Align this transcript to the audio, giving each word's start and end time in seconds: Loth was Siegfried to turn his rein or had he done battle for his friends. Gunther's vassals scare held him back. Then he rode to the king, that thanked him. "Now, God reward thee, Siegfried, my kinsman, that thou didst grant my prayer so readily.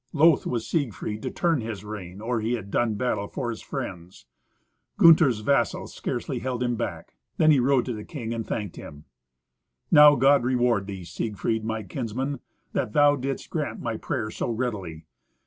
Loth 0.13 0.47
was 0.47 0.65
Siegfried 0.65 1.21
to 1.21 1.29
turn 1.29 1.61
his 1.61 1.85
rein 1.85 2.21
or 2.21 2.41
had 2.41 2.47
he 2.49 2.59
done 2.59 2.95
battle 2.95 3.27
for 3.27 3.51
his 3.51 3.61
friends. 3.61 4.25
Gunther's 4.97 5.41
vassals 5.41 5.93
scare 5.93 6.17
held 6.17 6.63
him 6.63 6.75
back. 6.75 7.17
Then 7.37 7.51
he 7.51 7.59
rode 7.59 7.85
to 7.85 7.93
the 7.93 8.03
king, 8.03 8.31
that 8.31 8.47
thanked 8.47 8.77
him. 8.77 9.05
"Now, 9.91 10.15
God 10.15 10.43
reward 10.43 10.87
thee, 10.87 11.03
Siegfried, 11.03 11.63
my 11.63 11.83
kinsman, 11.83 12.39
that 12.73 12.93
thou 12.93 13.15
didst 13.15 13.51
grant 13.51 13.79
my 13.79 13.95
prayer 13.95 14.31
so 14.31 14.49
readily. 14.49 15.05